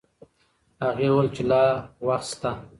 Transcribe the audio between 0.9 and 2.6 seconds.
وویل چې لا وخت شته.